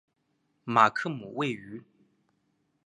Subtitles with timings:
[0.63, 1.83] 马克姆位于。